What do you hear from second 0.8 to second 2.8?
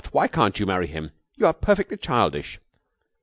him? You are perfectly childish."